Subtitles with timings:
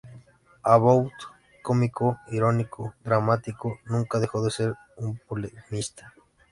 [0.63, 1.11] About,
[1.61, 6.11] cómico, irónico, dramático; nunca dejó de ser un polemista.